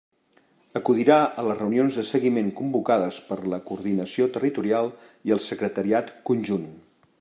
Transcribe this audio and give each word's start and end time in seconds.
Acudirà 0.79 1.17
a 1.41 1.45
les 1.47 1.59
reunions 1.59 1.99
de 1.99 2.05
seguiment 2.13 2.49
convocades 2.61 3.21
per 3.29 3.39
la 3.55 3.61
coordinació 3.69 4.29
territorial 4.39 4.93
i 5.31 5.37
el 5.39 5.47
Secretariat 5.53 6.13
Conjunt. 6.33 6.71